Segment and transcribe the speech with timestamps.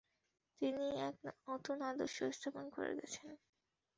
[0.61, 1.15] তিনি এক
[1.47, 3.27] নতুন আদর্শ স্থাপন করে গেছেন।